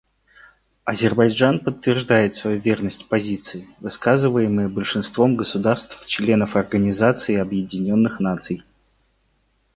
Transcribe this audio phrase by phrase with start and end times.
[0.83, 8.63] Азербайджан подтверждает свою верность позиции, высказываемой большинством государств-членов Организации Объединенных Наций.